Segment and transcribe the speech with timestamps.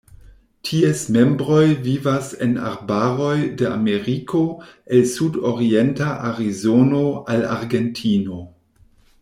[0.67, 4.43] Ties membroj vivas en arbaroj de Ameriko
[4.97, 8.45] el sudorienta Arizono al Argentino.